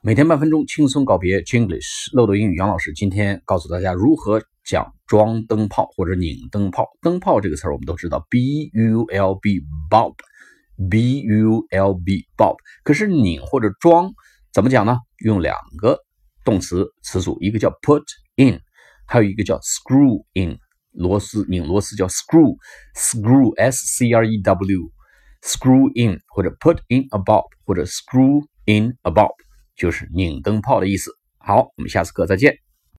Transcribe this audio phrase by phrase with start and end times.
[0.00, 6.86] 每天半分钟轻松告别 Chinglish 漏斗英语杨老师今天告诉大家如何讲装灯泡或者拧灯泡。
[7.00, 12.54] 灯泡这个词儿我们都知道，b u l b bulb，b u l b bulb。
[12.84, 14.12] 可是拧或者装
[14.52, 14.98] 怎么讲呢？
[15.24, 15.98] 用两个
[16.44, 18.04] 动词词组，一个叫 put
[18.36, 18.60] in，
[19.04, 20.58] 还有一个叫 screw in。
[20.92, 28.96] 螺丝拧螺丝叫 screw，screw s c r e w，screw in 或者 put in a bulb 或者 screw in
[29.02, 29.34] a bulb。
[29.78, 31.12] 就是拧灯泡的意思。
[31.38, 32.67] 好，我们下次课再见。